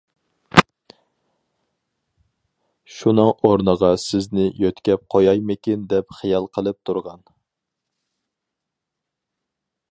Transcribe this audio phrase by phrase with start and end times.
[2.93, 7.23] شۇنىڭ ئورنىغا سىزنى يۆتكەپ قويايمىكىن دەپ خىيال قىلىپ تۇرغان.